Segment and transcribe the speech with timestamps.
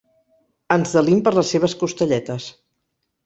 [0.75, 2.47] Ens delim per les seves costelletes.